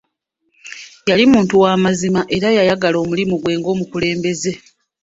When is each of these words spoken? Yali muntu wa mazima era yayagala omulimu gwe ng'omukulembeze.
Yali 1.09 1.23
muntu 1.33 1.53
wa 1.63 1.71
mazima 1.83 2.21
era 2.35 2.47
yayagala 2.57 2.97
omulimu 3.03 3.35
gwe 3.41 3.53
ng'omukulembeze. 3.59 4.53